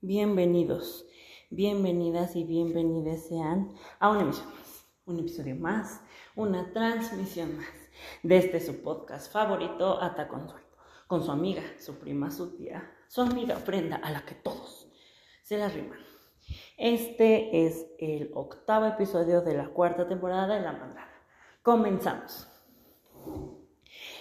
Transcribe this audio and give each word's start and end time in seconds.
Bienvenidos, 0.00 1.06
bienvenidas 1.50 2.36
y 2.36 2.44
bienvenidas 2.44 3.26
sean 3.26 3.74
a 3.98 4.10
una 4.10 4.20
emisión 4.20 4.46
más, 4.54 4.86
un 5.06 5.18
episodio 5.18 5.56
más, 5.56 6.00
una 6.36 6.72
transmisión 6.72 7.56
más 7.56 7.66
de 8.22 8.36
este 8.36 8.60
su 8.60 8.80
podcast 8.80 9.32
favorito, 9.32 10.00
Ata 10.00 10.28
Consuelo, 10.28 10.68
con 11.08 11.24
su 11.24 11.32
amiga, 11.32 11.64
su 11.80 11.98
prima, 11.98 12.30
su 12.30 12.56
tía, 12.56 12.88
su 13.08 13.22
amiga 13.22 13.56
prenda 13.56 13.96
a 13.96 14.12
la 14.12 14.24
que 14.24 14.36
todos 14.36 14.88
se 15.42 15.58
la 15.58 15.68
riman. 15.68 15.98
Este 16.76 17.66
es 17.66 17.88
el 17.98 18.30
octavo 18.34 18.86
episodio 18.86 19.40
de 19.40 19.54
la 19.54 19.70
cuarta 19.70 20.06
temporada 20.06 20.54
de 20.54 20.60
La 20.60 20.74
Mandrada. 20.74 21.24
Comenzamos. 21.64 22.46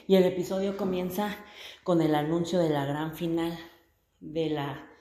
Y 0.07 0.15
el 0.15 0.23
episodio 0.23 0.75
comienza 0.75 1.35
con 1.83 2.01
el 2.01 2.15
anuncio 2.15 2.57
de 2.57 2.71
la 2.71 2.85
gran 2.85 3.13
final 3.13 3.55
de 4.19 4.49
la 4.49 4.96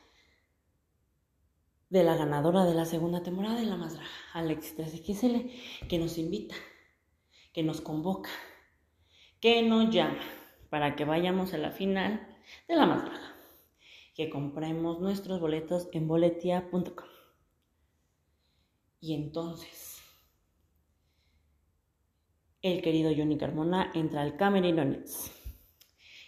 de 1.88 2.02
la 2.02 2.16
ganadora 2.16 2.64
de 2.64 2.74
la 2.74 2.84
segunda 2.84 3.22
temporada 3.22 3.60
de 3.60 3.66
La 3.66 3.76
Más 3.76 3.98
Alexis 4.32 4.76
13XL, 4.76 5.50
que 5.88 5.98
nos 5.98 6.18
invita, 6.18 6.54
que 7.52 7.62
nos 7.62 7.80
convoca, 7.80 8.30
que 9.40 9.62
nos 9.62 9.90
llama 9.94 10.20
para 10.70 10.96
que 10.96 11.04
vayamos 11.04 11.54
a 11.54 11.58
la 11.58 11.70
final 11.70 12.36
de 12.68 12.74
La 12.74 12.86
Más 12.86 13.02
que 14.14 14.30
compremos 14.30 14.98
nuestros 14.98 15.40
boletos 15.40 15.88
en 15.92 16.08
boletia.com. 16.08 17.06
Y 18.98 19.14
entonces, 19.14 20.00
el 22.62 22.80
querido 22.80 23.12
Johnny 23.14 23.36
Carmona 23.36 23.92
entra 23.94 24.22
al 24.22 24.38
Camerino 24.38 24.82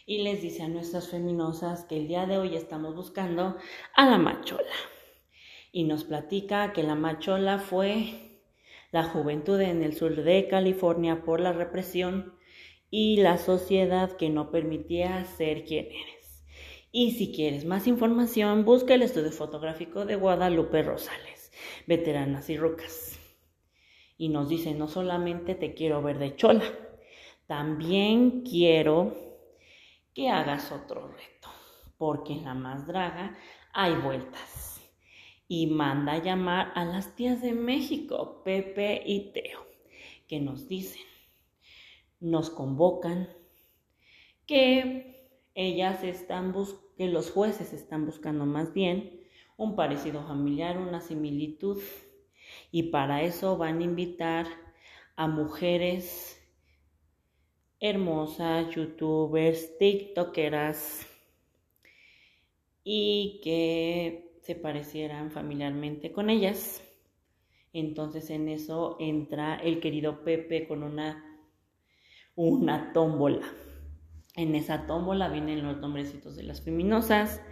y 0.05 0.23
les 0.23 0.43
dice 0.43 0.63
a 0.63 0.69
nuestras 0.69 1.09
feminosas 1.09 1.87
que 1.87 1.97
el 1.97 2.09
día 2.09 2.27
de 2.27 2.37
hoy 2.37 2.57
estamos 2.57 2.95
buscando 2.95 3.57
a 3.95 4.05
la 4.05 4.19
machola 4.19 4.71
y 5.73 5.85
nos 5.85 6.05
platica 6.05 6.73
que 6.73 6.83
la 6.83 6.95
machola 6.95 7.59
fue 7.59 8.29
la 8.91 9.05
juventud 9.05 9.61
en 9.61 9.83
el 9.83 9.95
sur 9.95 10.17
de 10.17 10.49
California 10.49 11.23
por 11.23 11.41
la 11.41 11.53
represión 11.53 12.35
y 12.91 13.19
la 13.19 13.37
sociedad 13.37 14.17
que 14.17 14.31
no 14.31 14.51
permitía 14.51 15.25
ser 15.25 15.65
quien 15.65 15.87
eres. 15.87 16.45
Y 16.91 17.13
si 17.13 17.33
quieres 17.33 17.67
más 17.67 17.87
información, 17.87 18.65
busca 18.65 18.95
el 18.95 19.03
estudio 19.03 19.31
fotográfico 19.31 20.07
de 20.07 20.17
Guadalupe 20.17 20.83
Rosales, 20.83 21.53
veteranas 21.87 22.49
y 22.49 22.57
rucas. 22.57 23.21
Y 24.17 24.31
nos 24.31 24.49
dice, 24.49 24.75
no 24.75 24.89
solamente 24.89 25.55
te 25.55 25.75
quiero 25.75 26.03
ver 26.03 26.19
de 26.19 26.35
chola, 26.35 26.65
también 27.47 28.43
quiero 28.43 29.15
que 30.15 30.31
hagas 30.31 30.73
otro 30.73 31.09
reto, 31.09 31.49
porque 31.99 32.33
en 32.33 32.45
la 32.45 32.55
más 32.55 32.87
draga 32.87 33.37
hay 33.75 33.95
vueltas 33.97 34.78
y 35.49 35.67
manda 35.67 36.13
a 36.13 36.23
llamar 36.23 36.73
a 36.75 36.85
las 36.85 37.17
tías 37.17 37.41
de 37.41 37.53
México, 37.53 38.43
Pepe 38.45 39.03
y 39.05 39.33
Teo, 39.33 39.67
que 40.29 40.41
nos 40.41 40.69
dicen, 40.69 41.03
nos 42.21 42.51
convocan, 42.51 43.29
que 44.47 45.31
ellas 45.55 46.05
están 46.05 46.55
que 46.97 47.09
los 47.09 47.31
jueces 47.31 47.73
están 47.73 48.05
buscando 48.05 48.45
más 48.45 48.75
bien 48.75 49.21
un 49.57 49.75
parecido 49.75 50.23
familiar, 50.27 50.79
una 50.79 51.01
similitud, 51.01 51.81
y 52.71 52.85
para 52.85 53.23
eso 53.23 53.57
van 53.57 53.81
a 53.81 53.85
invitar 53.85 54.47
a 55.17 55.27
mujeres 55.27 56.35
hermosas, 57.81 58.75
youtubers, 58.75 59.79
tiktokeras, 59.79 61.07
y 62.85 63.41
que 63.43 64.28
se 64.49 64.55
parecieran 64.55 65.31
familiarmente 65.31 66.11
con 66.11 66.31
ellas. 66.31 66.83
Entonces 67.75 68.31
en 68.31 68.49
eso 68.49 68.97
entra 68.99 69.57
el 69.57 69.79
querido 69.79 70.25
Pepe 70.25 70.67
con 70.67 70.83
una, 70.83 71.23
una 72.35 72.95
tómbola. 72.95 73.47
En 74.37 74.55
esa 74.55 74.87
tómbola 74.87 75.29
vienen 75.29 75.63
los 75.63 75.77
nombrecitos 75.77 76.35
de 76.35 76.45
las 76.45 76.63
feminosas 76.63 77.43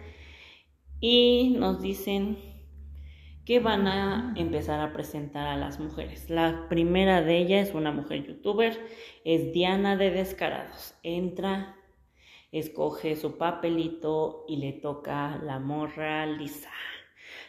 y 0.99 1.55
nos 1.59 1.83
dicen 1.83 2.39
que 3.45 3.59
van 3.59 3.85
a 3.85 4.33
empezar 4.35 4.79
a 4.79 4.91
presentar 4.91 5.45
a 5.45 5.55
las 5.55 5.79
mujeres. 5.79 6.31
La 6.31 6.65
primera 6.67 7.21
de 7.21 7.37
ellas 7.37 7.69
es 7.69 7.75
una 7.75 7.91
mujer 7.91 8.25
youtuber, 8.25 8.75
es 9.23 9.53
Diana 9.53 9.97
de 9.97 10.09
Descarados. 10.09 10.95
Entra, 11.03 11.76
escoge 12.59 13.15
su 13.15 13.37
papelito 13.37 14.45
y 14.47 14.57
le 14.57 14.73
toca 14.73 15.37
la 15.43 15.59
morra 15.59 16.25
lisa. 16.25 16.71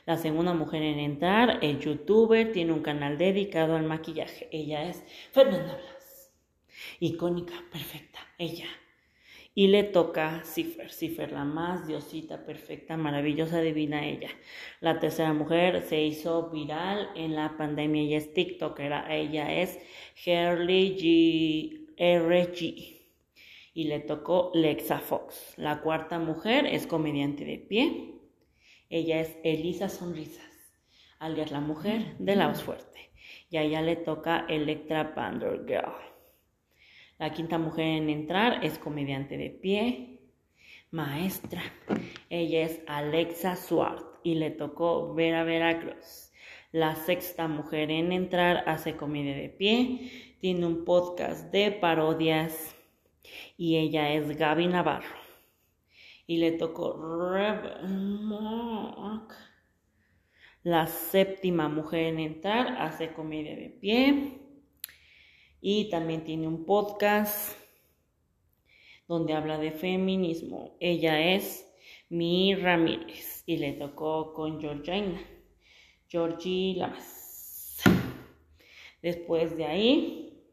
La 0.06 0.16
segunda 0.16 0.54
mujer 0.54 0.82
en 0.82 0.98
entrar 0.98 1.58
es 1.62 1.80
youtuber, 1.80 2.52
tiene 2.52 2.72
un 2.72 2.82
canal 2.82 3.18
dedicado 3.18 3.76
al 3.76 3.84
maquillaje. 3.84 4.48
Ella 4.50 4.88
es 4.88 5.04
Fernanda 5.32 5.74
Blas. 5.74 6.32
Icónica, 7.00 7.54
perfecta, 7.70 8.18
ella. 8.38 8.66
Y 9.54 9.66
le 9.66 9.82
toca 9.82 10.42
Cifer, 10.44 10.90
Cifer, 10.90 11.32
la 11.32 11.44
más 11.44 11.86
diosita, 11.86 12.44
perfecta, 12.46 12.96
maravillosa, 12.96 13.60
divina 13.60 14.06
ella. 14.06 14.30
La 14.80 15.00
tercera 15.00 15.32
mujer 15.32 15.82
se 15.82 16.00
hizo 16.02 16.50
viral 16.50 17.10
en 17.16 17.34
la 17.34 17.56
pandemia, 17.56 18.02
ella 18.02 18.18
es 18.18 18.32
TikToker, 18.32 18.92
ella 19.10 19.60
es 19.60 19.78
Harley 20.24 20.96
G. 20.96 21.88
RG 21.98 22.97
y 23.78 23.84
le 23.84 24.00
tocó 24.00 24.50
Lexa 24.54 24.98
Fox. 24.98 25.54
La 25.56 25.82
cuarta 25.82 26.18
mujer 26.18 26.66
es 26.66 26.88
comediante 26.88 27.44
de 27.44 27.58
pie. 27.58 28.16
Ella 28.90 29.20
es 29.20 29.36
Elisa 29.44 29.88
Sonrisas, 29.88 30.74
alias 31.20 31.52
la 31.52 31.60
mujer 31.60 32.16
de 32.18 32.34
la 32.34 32.48
voz 32.48 32.60
fuerte. 32.60 33.12
Y 33.50 33.56
a 33.56 33.62
ella 33.62 33.80
le 33.80 33.94
toca 33.94 34.46
Electra 34.48 35.14
Pander 35.14 35.64
Girl. 35.64 35.94
La 37.20 37.30
quinta 37.30 37.56
mujer 37.56 37.86
en 37.86 38.10
entrar 38.10 38.64
es 38.64 38.80
comediante 38.80 39.36
de 39.36 39.50
pie, 39.50 40.22
maestra. 40.90 41.62
Ella 42.30 42.64
es 42.64 42.80
Alexa 42.88 43.54
Swart 43.54 44.18
y 44.24 44.34
le 44.34 44.50
tocó 44.50 45.14
Vera 45.14 45.44
Veracruz. 45.44 46.32
La 46.72 46.96
sexta 46.96 47.46
mujer 47.46 47.92
en 47.92 48.10
entrar 48.10 48.64
hace 48.66 48.96
comedia 48.96 49.36
de 49.36 49.50
pie, 49.50 50.34
tiene 50.40 50.66
un 50.66 50.84
podcast 50.84 51.52
de 51.52 51.70
parodias 51.70 52.74
y 53.56 53.76
ella 53.76 54.12
es 54.12 54.36
Gaby 54.36 54.68
Navarro 54.68 55.16
y 56.28 56.36
le 56.36 56.52
tocó 56.52 57.00
La 60.62 60.86
séptima 60.86 61.68
mujer 61.68 62.04
en 62.04 62.18
entrar 62.20 62.76
hace 62.82 63.12
comedia 63.12 63.56
de 63.56 63.70
pie 63.70 64.38
y 65.60 65.88
también 65.88 66.24
tiene 66.24 66.46
un 66.46 66.66
podcast 66.66 67.58
donde 69.08 69.32
habla 69.32 69.58
de 69.58 69.72
feminismo. 69.72 70.76
Ella 70.80 71.34
es 71.34 71.66
Mi 72.10 72.54
Ramírez 72.54 73.42
y 73.46 73.56
le 73.56 73.72
tocó 73.72 74.34
con 74.34 74.60
Georgina, 74.60 75.18
Georgie 76.08 76.74
Lamas. 76.76 77.80
Después 79.00 79.56
de 79.56 79.64
ahí 79.64 80.44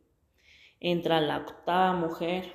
entra 0.80 1.20
la 1.20 1.40
octava 1.40 1.94
mujer 1.94 2.55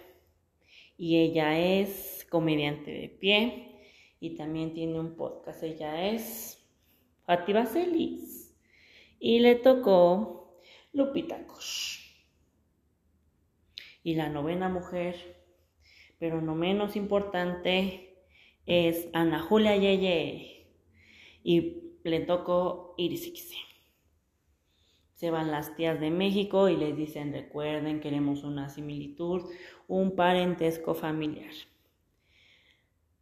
y 1.00 1.16
ella 1.16 1.58
es 1.58 2.26
comediante 2.28 2.90
de 2.90 3.08
pie 3.08 3.80
y 4.20 4.36
también 4.36 4.74
tiene 4.74 5.00
un 5.00 5.16
podcast. 5.16 5.62
Ella 5.62 6.10
es 6.10 6.62
Fátima 7.24 7.64
Celis 7.64 8.54
y 9.18 9.38
le 9.38 9.54
tocó 9.54 10.60
Lupita 10.92 11.46
Kosh. 11.46 12.00
Y 14.02 14.14
la 14.14 14.28
novena 14.28 14.68
mujer, 14.68 15.16
pero 16.18 16.42
no 16.42 16.54
menos 16.54 16.96
importante, 16.96 18.18
es 18.66 19.08
Ana 19.14 19.40
Julia 19.40 19.78
Yeye 19.78 20.66
y 21.42 21.94
le 22.04 22.20
tocó 22.20 22.94
Iris 22.98 23.26
Se 25.20 25.30
van 25.30 25.50
las 25.50 25.76
tías 25.76 26.00
de 26.00 26.10
México 26.10 26.68
y 26.68 26.76
les 26.76 26.96
dicen, 26.96 27.32
recuerden, 27.32 28.00
queremos 28.00 28.42
una 28.42 28.68
similitud, 28.68 29.42
un 29.86 30.16
parentesco 30.16 30.94
familiar 30.94 31.52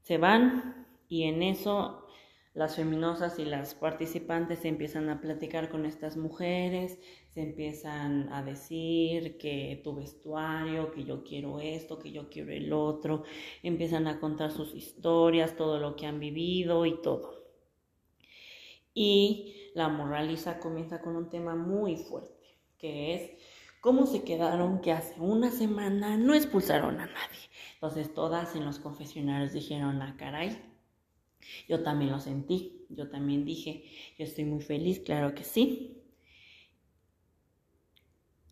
se 0.08 0.16
van 0.16 0.86
y 1.06 1.24
en 1.24 1.42
eso 1.42 2.06
las 2.54 2.76
feminosas 2.76 3.38
y 3.38 3.44
las 3.44 3.74
participantes 3.74 4.60
se 4.60 4.68
empiezan 4.68 5.10
a 5.10 5.20
platicar 5.20 5.68
con 5.68 5.84
estas 5.84 6.16
mujeres, 6.16 6.98
se 7.28 7.42
empiezan 7.42 8.32
a 8.32 8.42
decir 8.42 9.36
que 9.36 9.82
tu 9.84 9.94
vestuario, 9.94 10.92
que 10.92 11.04
yo 11.04 11.24
quiero 11.24 11.60
esto, 11.60 11.98
que 11.98 12.10
yo 12.10 12.30
quiero 12.30 12.52
el 12.52 12.72
otro, 12.72 13.24
empiezan 13.62 14.06
a 14.06 14.18
contar 14.18 14.50
sus 14.50 14.74
historias, 14.74 15.56
todo 15.56 15.78
lo 15.78 15.94
que 15.94 16.06
han 16.06 16.20
vivido 16.20 16.86
y 16.86 17.02
todo. 17.02 17.37
Y 18.94 19.70
la 19.74 19.88
moraliza 19.88 20.58
comienza 20.60 21.00
con 21.00 21.16
un 21.16 21.30
tema 21.30 21.54
muy 21.54 21.96
fuerte, 21.96 22.58
que 22.78 23.14
es 23.14 23.30
cómo 23.80 24.06
se 24.06 24.24
quedaron 24.24 24.80
que 24.80 24.92
hace 24.92 25.20
una 25.20 25.50
semana 25.50 26.16
no 26.16 26.34
expulsaron 26.34 27.00
a 27.00 27.06
nadie. 27.06 27.50
Entonces 27.74 28.12
todas 28.12 28.54
en 28.56 28.64
los 28.64 28.78
confesionarios 28.80 29.52
dijeron, 29.52 30.02
ah, 30.02 30.16
caray, 30.18 30.58
Yo 31.68 31.82
también 31.82 32.10
lo 32.12 32.20
sentí, 32.20 32.86
yo 32.90 33.08
también 33.10 33.44
dije, 33.44 33.84
yo 34.18 34.24
estoy 34.24 34.44
muy 34.44 34.60
feliz, 34.62 35.00
claro 35.00 35.34
que 35.34 35.44
sí. 35.44 36.02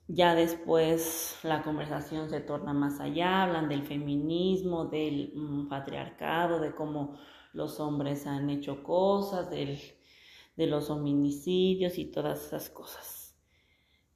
Ya 0.09 0.35
después 0.35 1.38
la 1.43 1.62
conversación 1.62 2.31
se 2.31 2.41
torna 2.41 2.73
más 2.73 3.00
allá, 3.00 3.43
hablan 3.43 3.69
del 3.69 3.83
feminismo, 3.85 4.85
del 4.87 5.33
mm, 5.35 5.69
patriarcado, 5.69 6.61
de 6.61 6.75
cómo 6.75 7.19
los 7.53 7.81
hombres 7.81 8.27
han 8.27 8.49
hecho 8.50 8.83
cosas, 8.85 9.50
del, 9.50 9.79
de 10.56 10.67
los 10.67 10.91
hominicidios 10.91 11.99
y 11.99 12.06
todas 12.06 12.47
esas 12.47 12.70
cosas. 12.70 13.37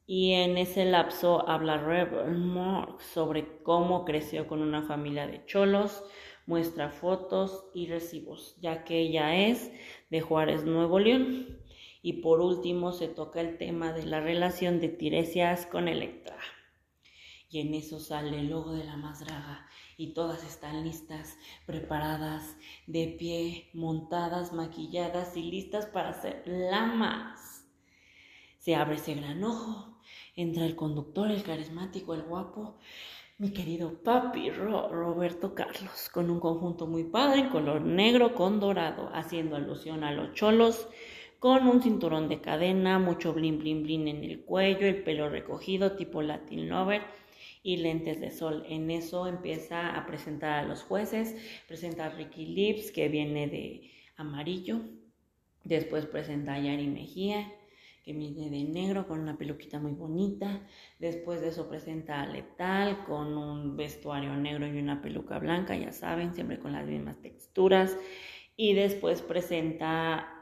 Y 0.07 0.33
en 0.33 0.59
ese 0.59 0.85
lapso 0.87 1.49
habla 1.49 1.77
Rebel 1.77 2.37
Mark 2.37 3.01
sobre 3.01 3.63
cómo 3.63 4.05
creció 4.05 4.49
con 4.49 4.61
una 4.61 4.83
familia 4.83 5.29
de 5.29 5.45
cholos, 5.47 6.03
muestra 6.47 6.91
fotos 6.91 7.67
y 7.75 7.87
recibos, 7.87 8.57
ya 8.61 8.83
que 8.83 8.99
ella 8.99 9.37
es 9.37 9.71
de 10.11 10.21
Juárez, 10.21 10.65
Nuevo 10.65 10.99
León. 10.99 11.61
Y 12.03 12.15
por 12.15 12.41
último 12.41 12.91
se 12.91 13.07
toca 13.07 13.41
el 13.41 13.57
tema 13.57 13.93
de 13.93 14.05
la 14.05 14.19
relación 14.19 14.81
de 14.81 14.89
Tiresias 14.89 15.67
con 15.67 15.87
Electra. 15.87 16.37
Y 17.49 17.61
en 17.61 17.75
eso 17.75 18.01
sale 18.01 18.39
el 18.41 18.51
logo 18.51 18.73
de 18.73 18.85
la 18.85 18.97
más 18.97 19.21
draga 19.21 19.69
y 20.01 20.15
todas 20.15 20.43
están 20.45 20.83
listas, 20.83 21.37
preparadas, 21.67 22.57
de 22.87 23.07
pie, 23.19 23.69
montadas, 23.75 24.51
maquilladas 24.55 25.37
y 25.37 25.43
listas 25.43 25.85
para 25.85 26.15
ser 26.15 26.43
lamas. 26.47 27.67
Se 28.57 28.75
abre 28.75 28.95
ese 28.95 29.15
gran 29.15 29.45
ojo, 29.45 30.01
entra 30.35 30.65
el 30.65 30.75
conductor, 30.75 31.31
el 31.31 31.43
carismático, 31.43 32.15
el 32.15 32.23
guapo, 32.23 32.79
mi 33.37 33.53
querido 33.53 34.03
papi 34.03 34.49
Roberto 34.49 35.55
Carlos, 35.55 36.09
con 36.11 36.31
un 36.31 36.41
conjunto 36.41 36.87
muy 36.87 37.05
padre 37.05 37.41
en 37.41 37.51
color 37.51 37.83
negro 37.83 38.35
con 38.35 38.59
dorado, 38.59 39.11
haciendo 39.13 39.57
alusión 39.57 40.03
a 40.03 40.13
los 40.13 40.33
cholos 40.33 40.89
con 41.41 41.67
un 41.67 41.83
cinturón 41.83 42.29
de 42.29 42.43
cadena, 42.43 42.99
mucho 42.99 43.33
blin 43.33 43.59
blin 43.59 43.83
blin 43.83 44.09
en 44.09 44.23
el 44.23 44.45
cuello, 44.45 44.87
el 44.87 45.03
pelo 45.03 45.31
recogido 45.31 45.97
tipo 45.97 46.21
Latin 46.21 46.69
Lover 46.69 47.03
y 47.63 47.79
lentes 47.79 48.21
de 48.21 48.31
sol. 48.31 48.63
En 48.69 48.91
eso 48.91 49.27
empieza 49.27 49.97
a 49.97 50.07
presentar 50.07 50.53
a 50.53 50.69
los 50.69 50.83
jueces, 50.83 51.35
presenta 51.67 52.07
a 52.07 52.11
Ricky 52.11 52.45
Lips 52.45 52.93
que 52.93 53.09
viene 53.09 53.49
de 53.49 53.91
amarillo, 54.17 54.83
después 55.65 56.05
presenta 56.05 56.55
a 56.55 56.61
Yari 56.61 56.87
Mejía 56.87 57.51
que 58.05 58.13
viene 58.13 58.51
de 58.51 58.65
negro 58.65 59.07
con 59.07 59.21
una 59.21 59.37
peluquita 59.37 59.79
muy 59.79 59.93
bonita, 59.93 60.67
después 60.99 61.41
de 61.41 61.49
eso 61.49 61.69
presenta 61.69 62.23
a 62.23 62.27
Letal 62.27 63.05
con 63.05 63.37
un 63.37 63.77
vestuario 63.77 64.35
negro 64.37 64.67
y 64.67 64.79
una 64.79 65.03
peluca 65.03 65.39
blanca, 65.39 65.77
ya 65.77 65.93
saben, 65.93 66.35
siempre 66.35 66.59
con 66.59 66.73
las 66.73 66.87
mismas 66.87 67.21
texturas, 67.21 67.97
y 68.57 68.73
después 68.73 69.21
presenta 69.21 70.40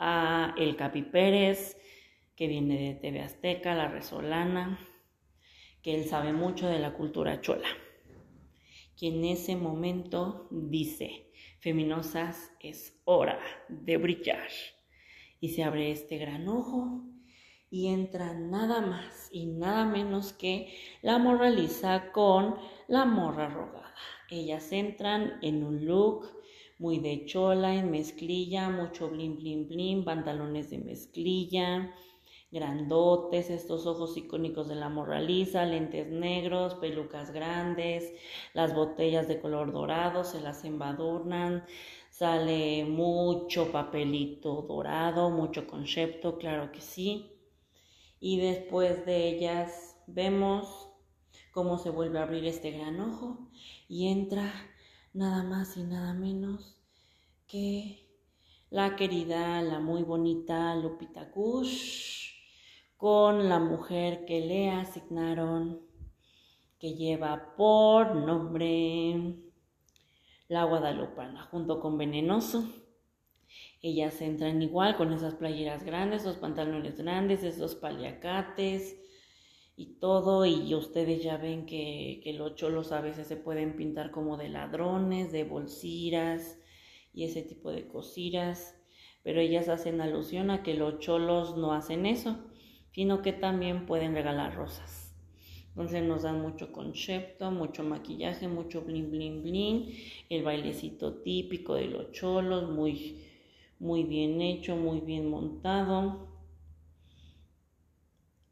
a 0.00 0.54
El 0.56 0.76
Capi 0.76 1.02
Pérez, 1.02 1.76
que 2.34 2.48
viene 2.48 2.78
de 2.78 2.94
TV 2.94 3.20
Azteca, 3.20 3.74
La 3.74 3.88
Resolana, 3.88 4.80
que 5.82 5.94
él 5.94 6.06
sabe 6.06 6.32
mucho 6.32 6.68
de 6.68 6.78
la 6.78 6.94
cultura 6.94 7.42
chola, 7.42 7.68
que 8.96 9.08
en 9.08 9.24
ese 9.26 9.56
momento 9.56 10.48
dice, 10.50 11.30
Feminosas, 11.60 12.50
es 12.60 12.98
hora 13.04 13.38
de 13.68 13.98
brillar. 13.98 14.48
Y 15.38 15.50
se 15.50 15.62
abre 15.62 15.90
este 15.90 16.16
gran 16.16 16.48
ojo 16.48 17.04
y 17.70 17.88
entra 17.88 18.32
nada 18.32 18.80
más 18.80 19.28
y 19.30 19.46
nada 19.46 19.84
menos 19.84 20.32
que 20.32 20.74
la 21.02 21.18
moraliza 21.18 22.10
con 22.12 22.56
la 22.88 23.04
morra 23.04 23.48
rogada. 23.48 23.94
Ellas 24.30 24.72
entran 24.72 25.38
en 25.42 25.62
un 25.62 25.84
look 25.84 26.39
muy 26.80 26.98
de 26.98 27.26
chola, 27.26 27.74
en 27.74 27.90
mezclilla, 27.90 28.70
mucho 28.70 29.10
blin, 29.10 29.36
blin, 29.36 29.68
blin, 29.68 30.02
pantalones 30.02 30.70
de 30.70 30.78
mezclilla, 30.78 31.94
grandotes, 32.50 33.50
estos 33.50 33.86
ojos 33.86 34.16
icónicos 34.16 34.66
de 34.66 34.76
la 34.76 34.88
morraliza, 34.88 35.66
lentes 35.66 36.08
negros, 36.08 36.74
pelucas 36.76 37.32
grandes, 37.32 38.14
las 38.54 38.74
botellas 38.74 39.28
de 39.28 39.40
color 39.40 39.72
dorado 39.72 40.24
se 40.24 40.40
las 40.40 40.64
embadurnan, 40.64 41.66
sale 42.08 42.86
mucho 42.86 43.70
papelito 43.70 44.62
dorado, 44.62 45.28
mucho 45.28 45.66
concepto, 45.66 46.38
claro 46.38 46.72
que 46.72 46.80
sí. 46.80 47.30
Y 48.20 48.40
después 48.40 49.04
de 49.04 49.28
ellas 49.28 49.98
vemos 50.06 50.88
cómo 51.52 51.76
se 51.76 51.90
vuelve 51.90 52.18
a 52.18 52.22
abrir 52.22 52.46
este 52.46 52.70
gran 52.70 52.98
ojo 53.00 53.50
y 53.86 54.08
entra 54.08 54.50
nada 55.12 55.42
más 55.42 55.76
y 55.76 55.82
nada 55.82 56.14
menos 56.14 56.76
que 57.46 58.08
la 58.70 58.94
querida, 58.94 59.60
la 59.62 59.80
muy 59.80 60.02
bonita 60.02 60.74
Lupita 60.76 61.30
Kush, 61.32 62.30
con 62.96 63.48
la 63.48 63.58
mujer 63.58 64.24
que 64.24 64.40
le 64.40 64.70
asignaron, 64.70 65.80
que 66.78 66.94
lleva 66.94 67.56
por 67.56 68.14
nombre 68.14 69.34
la 70.48 70.64
Guadalupana, 70.64 71.42
junto 71.44 71.80
con 71.80 71.98
Venenoso. 71.98 72.64
Ellas 73.82 74.20
entran 74.20 74.62
igual 74.62 74.96
con 74.96 75.12
esas 75.12 75.34
playeras 75.34 75.82
grandes, 75.82 76.22
esos 76.22 76.36
pantalones 76.36 76.98
grandes, 76.98 77.42
esos 77.42 77.74
paliacates, 77.74 78.96
y 79.80 79.86
todo, 79.98 80.44
y 80.44 80.74
ustedes 80.74 81.22
ya 81.22 81.38
ven 81.38 81.64
que, 81.64 82.20
los 82.36 82.54
cholos 82.54 82.92
a 82.92 83.00
veces 83.00 83.26
se 83.26 83.36
pueden 83.36 83.76
pintar 83.76 84.10
como 84.10 84.36
de 84.36 84.50
ladrones, 84.50 85.32
de 85.32 85.44
bolsiras 85.44 86.58
y 87.14 87.24
ese 87.24 87.40
tipo 87.40 87.70
de 87.70 87.88
cositas, 87.88 88.78
pero 89.22 89.40
ellas 89.40 89.70
hacen 89.70 90.02
alusión 90.02 90.50
a 90.50 90.62
que 90.62 90.74
los 90.74 90.98
cholos 90.98 91.56
no 91.56 91.72
hacen 91.72 92.04
eso, 92.04 92.36
sino 92.92 93.22
que 93.22 93.32
también 93.32 93.86
pueden 93.86 94.12
regalar 94.12 94.54
rosas. 94.54 95.16
Entonces 95.68 96.02
nos 96.02 96.24
dan 96.24 96.42
mucho 96.42 96.72
concepto, 96.72 97.50
mucho 97.50 97.82
maquillaje, 97.82 98.48
mucho 98.48 98.82
bling 98.82 99.10
bling 99.10 99.42
bling, 99.42 99.94
el 100.28 100.42
bailecito 100.42 101.22
típico 101.22 101.76
de 101.76 101.86
los 101.86 102.12
cholos, 102.12 102.68
muy, 102.70 103.24
muy 103.78 104.02
bien 104.02 104.42
hecho, 104.42 104.76
muy 104.76 105.00
bien 105.00 105.30
montado 105.30 106.29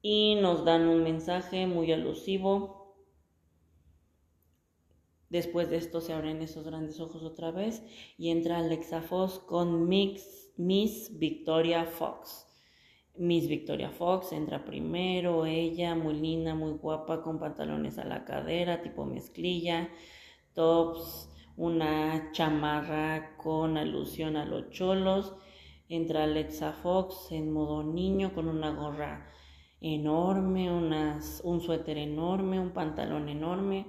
y 0.02 0.36
nos 0.36 0.64
dan 0.64 0.86
un 0.88 1.02
mensaje 1.02 1.66
muy 1.66 1.92
alusivo. 1.92 2.96
Después 5.30 5.68
de 5.68 5.76
esto 5.76 6.00
se 6.00 6.12
abren 6.12 6.40
esos 6.40 6.64
grandes 6.64 7.00
ojos 7.00 7.22
otra 7.22 7.50
vez 7.50 7.82
y 8.16 8.30
entra 8.30 8.58
Alexa 8.58 9.02
Fox 9.02 9.38
con 9.40 9.88
Miss 9.88 11.18
Victoria 11.18 11.84
Fox. 11.84 12.46
Miss 13.16 13.48
Victoria 13.48 13.90
Fox 13.90 14.32
entra 14.32 14.64
primero, 14.64 15.44
ella 15.44 15.94
muy 15.96 16.14
linda, 16.14 16.54
muy 16.54 16.72
guapa, 16.72 17.20
con 17.20 17.40
pantalones 17.40 17.98
a 17.98 18.04
la 18.04 18.24
cadera, 18.24 18.80
tipo 18.80 19.04
mezclilla, 19.04 19.90
tops, 20.54 21.28
una 21.56 22.30
chamarra 22.30 23.36
con 23.36 23.76
alusión 23.76 24.36
a 24.36 24.44
los 24.44 24.70
cholos. 24.70 25.34
Entra 25.88 26.24
Alexa 26.24 26.72
Fox 26.72 27.32
en 27.32 27.50
modo 27.50 27.82
niño 27.82 28.32
con 28.34 28.46
una 28.46 28.70
gorra 28.70 29.28
enorme, 29.80 30.72
unas, 30.72 31.40
un 31.44 31.60
suéter 31.60 31.98
enorme, 31.98 32.60
un 32.60 32.72
pantalón 32.72 33.28
enorme, 33.28 33.86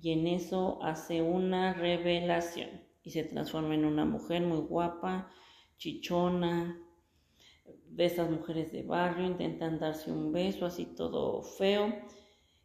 y 0.00 0.12
en 0.12 0.26
eso 0.26 0.78
hace 0.82 1.22
una 1.22 1.72
revelación 1.72 2.82
y 3.02 3.10
se 3.10 3.24
transforma 3.24 3.74
en 3.74 3.84
una 3.84 4.04
mujer 4.04 4.42
muy 4.42 4.58
guapa, 4.58 5.30
chichona, 5.78 6.82
de 7.88 8.04
esas 8.04 8.30
mujeres 8.30 8.72
de 8.72 8.82
barrio, 8.82 9.26
intentan 9.26 9.78
darse 9.78 10.12
un 10.12 10.32
beso 10.32 10.66
así 10.66 10.84
todo 10.84 11.42
feo 11.42 11.92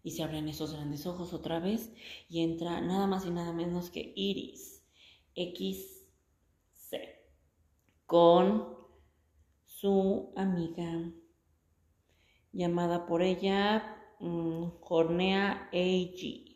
y 0.04 0.12
se 0.12 0.24
abren 0.24 0.48
esos 0.48 0.74
grandes 0.74 1.06
ojos 1.06 1.34
otra 1.34 1.60
vez 1.60 1.94
y 2.28 2.44
entra 2.44 2.82
nada 2.82 3.08
más 3.08 3.26
y 3.26 3.32
nada 3.32 3.54
menos 3.54 3.90
que 3.90 4.14
Iris 4.16 4.84
XC 5.36 6.02
con 8.06 8.76
su 9.64 10.34
amiga 10.36 11.12
llamada 12.54 13.06
por 13.06 13.22
ella 13.22 13.98
um, 14.20 14.72
Jornea 14.80 15.70
AG. 15.74 16.52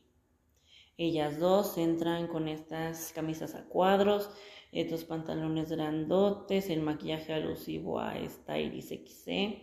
Ellas 0.97 1.39
dos 1.39 1.77
entran 1.77 2.27
con 2.27 2.47
estas 2.47 3.11
camisas 3.13 3.53
a 3.55 3.65
cuadros, 3.65 4.29
estos 4.71 5.03
pantalones 5.03 5.69
grandotes, 5.69 6.69
el 6.69 6.81
maquillaje 6.81 7.33
alusivo 7.33 7.99
a 7.99 8.17
esta 8.17 8.59
Iris 8.59 8.89
XC, 8.89 9.61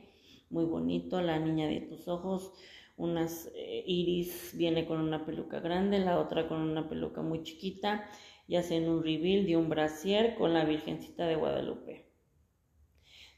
muy 0.51 0.65
bonito, 0.67 1.21
la 1.23 1.39
niña 1.39 1.67
de 1.67 1.81
tus 1.81 2.09
ojos, 2.09 2.53
unas 2.97 3.51
eh, 3.55 3.83
Iris 3.87 4.53
viene 4.55 4.87
con 4.87 5.01
una 5.01 5.25
peluca 5.25 5.61
grande, 5.61 5.99
la 5.99 6.19
otra 6.19 6.47
con 6.49 6.61
una 6.61 6.89
peluca 6.89 7.23
muy 7.23 7.43
chiquita 7.43 8.07
y 8.47 8.57
hacen 8.57 8.89
un 8.89 9.03
reveal 9.03 9.47
de 9.47 9.57
un 9.57 9.71
brasier 9.71 10.35
con 10.35 10.53
la 10.53 10.65
Virgencita 10.65 11.27
de 11.27 11.37
Guadalupe. 11.37 12.12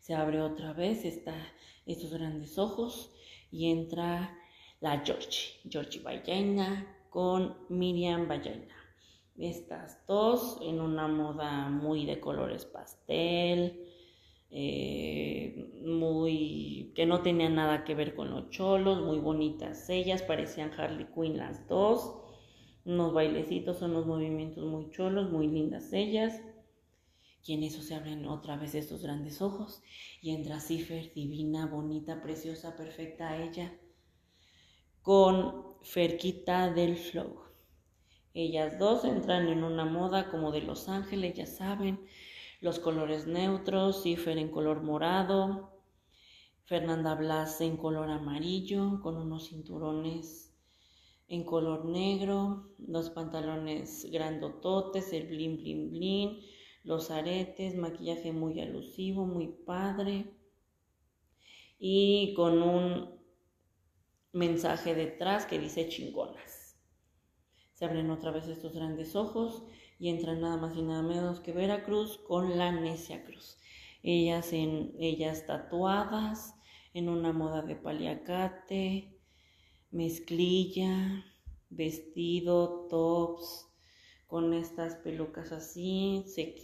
Se 0.05 0.13
abre 0.13 0.43
otra 0.43 0.75
vez 0.75 1.03
estos 1.87 2.13
grandes 2.13 2.59
ojos 2.59 3.11
y 3.51 3.71
entra 3.71 4.37
la 4.83 5.03
Georgie, 5.03 5.55
Georgie 5.67 6.03
Ballena 6.03 6.87
con 7.09 7.57
Miriam 7.71 8.29
Ballena. 8.29 8.77
Estas 9.39 10.07
dos 10.07 10.59
en 10.61 10.83
una 10.83 11.09
moda 11.09 11.71
muy 11.71 12.05
de 12.05 12.21
colores 12.21 12.67
pastel, 12.67 13.81
eh, 14.51 15.73
muy 15.87 16.93
que 16.95 17.07
no 17.07 17.23
tenían 17.23 17.55
nada 17.55 17.85
que 17.85 17.95
ver 17.95 18.15
con 18.15 18.31
los 18.31 18.51
cholos, 18.51 19.01
muy 19.01 19.21
bonitas 19.21 19.89
ellas, 19.89 20.21
parecían 20.21 20.71
Harley 20.79 21.07
Quinn 21.15 21.39
las 21.39 21.67
dos, 21.67 22.15
unos 22.85 23.15
bailecitos, 23.15 23.81
unos 23.81 24.05
movimientos 24.05 24.67
muy 24.67 24.91
cholos, 24.91 25.31
muy 25.31 25.49
lindas 25.49 25.95
ellas. 25.95 26.43
Y 27.47 27.53
en 27.53 27.63
eso 27.63 27.83
se 27.83 27.95
abren 27.95 28.27
otra 28.27 28.57
vez 28.57 28.75
estos 28.75 29.03
grandes 29.03 29.43
ojos 29.43 29.83
y 30.23 30.31
entra 30.31 30.61
Cifer, 30.61 31.13
divina, 31.13 31.67
bonita, 31.67 32.23
preciosa, 32.23 32.75
perfecta 32.75 33.37
ella, 33.37 33.79
con 35.03 35.77
Ferquita 35.83 36.73
del 36.73 36.97
Flow. 36.97 37.43
Ellas 38.33 38.79
dos 38.79 39.05
entran 39.05 39.49
en 39.49 39.63
una 39.63 39.85
moda 39.85 40.31
como 40.31 40.53
de 40.53 40.63
Los 40.63 40.89
Ángeles, 40.89 41.35
ya 41.35 41.47
saben, 41.47 42.07
los 42.61 42.79
colores 42.79 43.27
neutros, 43.27 44.03
Cifer 44.03 44.39
en 44.39 44.49
color 44.49 44.83
morado, 44.83 45.75
Fernanda 46.65 47.15
Blas 47.15 47.61
en 47.61 47.77
color 47.77 48.09
amarillo, 48.09 49.01
con 49.03 49.19
unos 49.19 49.49
cinturones 49.51 50.55
en 51.29 51.45
color 51.45 51.85
negro, 51.85 52.71
los 52.79 53.11
pantalones 53.11 54.07
grandototes, 54.11 55.13
el 55.13 55.27
blin 55.27 55.57
blin 55.59 55.91
blin, 55.91 56.41
los 56.85 57.11
aretes, 57.11 57.75
maquillaje 57.75 58.33
muy 58.33 58.61
alusivo, 58.61 59.27
muy 59.27 59.49
padre 59.49 60.27
y 61.79 62.35
con 62.35 62.63
un 62.63 63.19
mensaje 64.33 64.95
detrás 64.95 65.47
que 65.47 65.59
dice 65.59 65.89
chingonas. 65.89 66.79
Se 67.73 67.87
abren 67.87 68.11
otra 68.11 68.31
vez 68.31 68.47
estos 68.47 68.75
grandes 68.75 69.17
ojos 69.17 69.65
y 69.99 70.11
entran 70.11 70.41
nada 70.41 70.57
más 70.59 70.77
y 70.77 70.83
nada 70.83 71.03
menos 71.03 71.41
que 71.41 71.53
Veracruz 71.53 72.19
con 72.19 72.57
la 72.59 72.71
Necia 72.71 73.25
Cruz. 73.25 73.59
Ellas, 74.03 74.53
en, 74.53 74.95
ellas 74.99 75.47
tatuadas 75.47 76.55
en 76.93 77.09
una 77.09 77.33
moda 77.33 77.63
de 77.63 77.75
paliacate, 77.75 79.19
mezclilla, 79.91 81.25
vestido, 81.71 82.87
tops, 82.89 83.74
con 84.35 84.53
estas 84.53 84.97
pelucas 84.97 85.53
así, 85.53 86.25
se, 86.27 86.57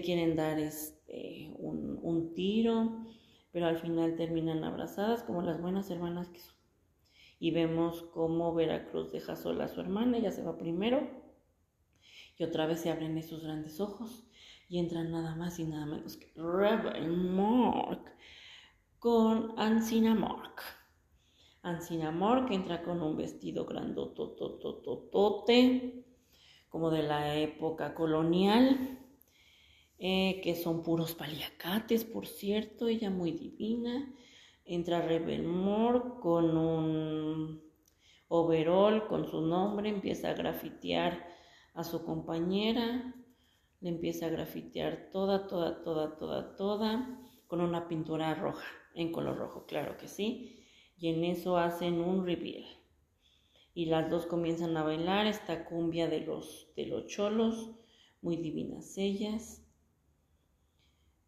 quieren 0.00 0.34
dar 0.34 0.58
este, 0.58 1.48
un, 1.60 2.00
un 2.02 2.34
tiro, 2.34 3.06
pero 3.52 3.68
al 3.68 3.78
final 3.78 4.16
terminan 4.16 4.64
abrazadas 4.64 5.22
como 5.22 5.40
las 5.40 5.62
buenas 5.62 5.88
hermanas 5.90 6.28
que 6.30 6.40
son. 6.40 6.56
Y 7.38 7.52
vemos 7.52 8.02
cómo 8.12 8.52
Veracruz 8.52 9.12
deja 9.12 9.36
sola 9.36 9.66
a 9.66 9.68
su 9.68 9.80
hermana, 9.80 10.18
ella 10.18 10.32
se 10.32 10.42
va 10.42 10.58
primero 10.58 11.08
y 12.36 12.42
otra 12.42 12.66
vez 12.66 12.80
se 12.80 12.90
abren 12.90 13.16
esos 13.16 13.44
grandes 13.44 13.80
ojos 13.80 14.26
y 14.68 14.80
entran 14.80 15.12
nada 15.12 15.36
más 15.36 15.60
y 15.60 15.66
nada 15.66 15.86
menos 15.86 16.16
que 16.16 16.32
Rebel 16.34 17.16
Mark 17.16 18.12
con 18.98 19.56
Ancina 19.56 20.16
Mark. 20.16 20.62
Ancina 21.62 22.10
Mark 22.10 22.48
entra 22.50 22.82
con 22.82 23.00
un 23.00 23.16
vestido 23.16 23.66
grandototototote, 23.66 26.03
como 26.74 26.90
de 26.90 27.04
la 27.04 27.36
época 27.36 27.94
colonial, 27.94 28.98
eh, 29.96 30.40
que 30.42 30.56
son 30.56 30.82
puros 30.82 31.14
paliacates, 31.14 32.02
por 32.04 32.26
cierto, 32.26 32.88
ella 32.88 33.10
muy 33.10 33.30
divina. 33.30 34.12
Entra 34.64 35.00
Rebel 35.00 35.44
Mark 35.44 36.18
con 36.20 36.56
un 36.56 37.62
overall 38.26 39.06
con 39.06 39.24
su 39.24 39.42
nombre, 39.42 39.88
empieza 39.88 40.30
a 40.30 40.34
grafitear 40.34 41.24
a 41.74 41.84
su 41.84 42.04
compañera, 42.04 43.14
le 43.80 43.88
empieza 43.90 44.26
a 44.26 44.30
grafitear 44.30 45.10
toda, 45.12 45.46
toda, 45.46 45.80
toda, 45.84 46.16
toda, 46.16 46.56
toda, 46.56 47.20
con 47.46 47.60
una 47.60 47.86
pintura 47.86 48.34
roja, 48.34 48.66
en 48.96 49.12
color 49.12 49.38
rojo, 49.38 49.64
claro 49.64 49.96
que 49.96 50.08
sí. 50.08 50.66
Y 50.98 51.06
en 51.10 51.22
eso 51.22 51.56
hacen 51.56 52.00
un 52.00 52.26
reveal. 52.26 52.64
Y 53.74 53.86
las 53.86 54.08
dos 54.08 54.26
comienzan 54.26 54.76
a 54.76 54.84
bailar 54.84 55.26
esta 55.26 55.64
cumbia 55.64 56.08
de 56.08 56.20
los, 56.20 56.68
de 56.76 56.86
los 56.86 57.06
cholos, 57.06 57.72
muy 58.22 58.36
divinas 58.36 58.96
ellas. 58.96 59.62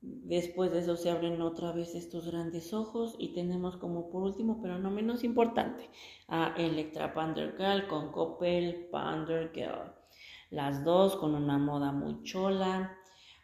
Después 0.01 0.71
de 0.73 0.81
eso 0.81 0.97
se 0.97 1.11
abren 1.11 1.43
otra 1.43 1.73
vez 1.73 1.95
estos 1.95 2.31
grandes 2.31 2.73
ojos 2.73 3.17
y 3.19 3.35
tenemos 3.35 3.77
como 3.77 4.09
por 4.09 4.23
último, 4.23 4.61
pero 4.63 4.79
no 4.79 4.91
menos 4.91 5.25
importante, 5.25 5.91
a 6.29 6.55
Electra 6.57 7.13
Pandergirl 7.13 7.89
con 7.89 8.13
Coppel 8.13 8.89
Pandergirl 8.93 9.97
las 10.51 10.85
dos 10.85 11.17
con 11.17 11.35
una 11.35 11.59
moda 11.59 11.93
muy 11.93 12.23
chola, 12.23 12.97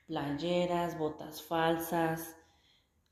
playeras, 0.06 0.98
botas 0.98 1.42
falsas. 1.42 2.36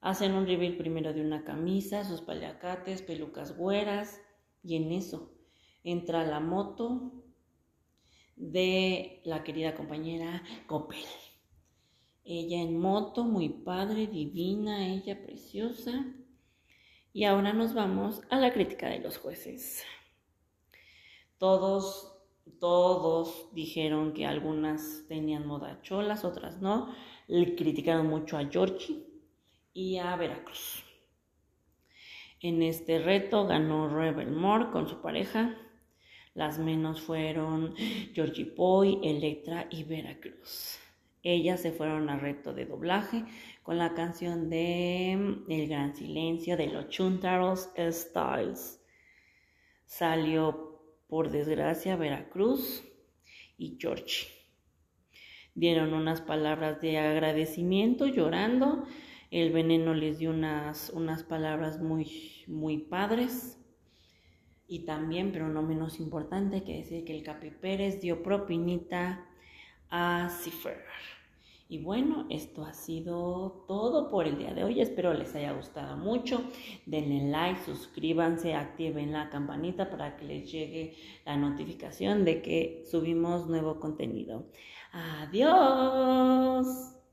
Hacen 0.01 0.33
un 0.35 0.47
reveal 0.47 0.77
primero 0.77 1.13
de 1.13 1.21
una 1.21 1.45
camisa, 1.45 2.05
sus 2.05 2.21
paliacates, 2.21 3.03
pelucas 3.03 3.57
güeras 3.57 4.21
y 4.63 4.77
en 4.77 4.93
eso 4.93 5.33
entra 5.85 6.25
la 6.25 6.41
moto 6.41 7.13
de 8.37 9.21
la 9.25 9.43
querida 9.43 9.75
compañera 9.75 10.43
Coppel. 10.67 11.05
Ella 12.25 12.61
en 12.61 12.79
moto, 12.79 13.25
muy 13.25 13.49
padre, 13.49 14.07
divina, 14.07 14.87
ella 14.87 15.23
preciosa. 15.23 16.05
Y 17.13 17.25
ahora 17.25 17.53
nos 17.53 17.75
vamos 17.75 18.23
a 18.31 18.39
la 18.39 18.53
crítica 18.53 18.89
de 18.89 19.01
los 19.01 19.19
jueces. 19.19 19.85
Todos 21.39 22.11
todos 22.59 23.49
dijeron 23.53 24.13
que 24.13 24.27
algunas 24.27 25.07
tenían 25.09 25.47
moda 25.47 25.81
cholas, 25.83 26.25
otras 26.25 26.61
no. 26.61 26.95
Le 27.27 27.55
criticaron 27.55 28.07
mucho 28.07 28.37
a 28.37 28.47
Georgie 28.47 29.07
y 29.73 29.99
a 29.99 30.17
Veracruz. 30.17 30.85
En 32.41 32.63
este 32.63 32.99
reto 32.99 33.47
ganó 33.47 33.89
Rebel 33.89 34.31
Moore 34.31 34.71
con 34.71 34.89
su 34.89 35.01
pareja. 35.01 35.57
Las 36.41 36.59
menos 36.59 37.03
fueron 37.03 37.75
Georgie 38.15 38.55
Boy, 38.57 38.99
Electra 39.03 39.67
y 39.69 39.85
Veracruz. 39.85 40.79
Ellas 41.23 41.61
se 41.61 41.71
fueron 41.71 42.09
al 42.09 42.23
reto 42.23 42.55
de 42.55 42.65
doblaje 42.65 43.27
con 43.63 43.77
la 43.77 43.93
canción 43.93 44.49
de 44.49 45.13
El 45.13 45.69
Gran 45.69 45.95
Silencio 45.95 46.57
de 46.57 46.69
los 46.69 46.89
Chuntaros 46.89 47.69
Styles. 47.77 48.83
Salió 49.85 50.81
por 51.09 51.31
desgracia, 51.31 51.97
Veracruz 51.97 52.85
y 53.59 53.77
George. 53.79 54.29
Dieron 55.55 55.93
unas 55.93 56.23
palabras 56.23 56.81
de 56.81 56.97
agradecimiento 56.97 58.07
llorando. 58.07 58.87
El 59.31 59.53
veneno 59.53 59.93
les 59.93 60.17
dio 60.17 60.31
unas, 60.31 60.89
unas 60.89 61.23
palabras 61.23 61.83
muy, 61.83 62.47
muy 62.47 62.79
padres. 62.79 63.60
Y 64.71 64.85
también, 64.85 65.33
pero 65.33 65.49
no 65.49 65.63
menos 65.63 65.99
importante, 65.99 66.63
que 66.63 66.77
decir 66.77 67.05
que 67.05 67.17
el 67.17 67.25
Capi 67.25 67.51
Pérez 67.51 68.01
dio 68.01 68.23
propinita 68.23 69.27
a 69.91 70.31
Cifer. 70.31 70.85
Y 71.69 71.79
bueno, 71.79 72.27
esto 72.31 72.65
ha 72.65 72.73
sido 72.73 73.65
todo 73.67 74.09
por 74.09 74.29
el 74.29 74.39
día 74.39 74.55
de 74.55 74.63
hoy. 74.63 74.81
Espero 74.81 75.13
les 75.13 75.35
haya 75.35 75.55
gustado 75.55 75.97
mucho. 75.97 76.45
Denle 76.87 77.33
like, 77.33 77.65
suscríbanse, 77.65 78.55
activen 78.55 79.11
la 79.11 79.29
campanita 79.29 79.91
para 79.91 80.17
que 80.17 80.25
les 80.25 80.53
llegue 80.53 80.95
la 81.27 81.37
notificación 81.37 82.25
de 82.25 82.41
que 82.41 82.85
subimos 82.89 83.49
nuevo 83.49 83.81
contenido. 83.81 84.47
Adiós. 84.93 87.00